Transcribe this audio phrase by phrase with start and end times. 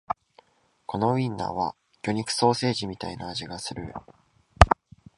[0.87, 3.93] このウインナーは魚肉ソーセージみたいな味がする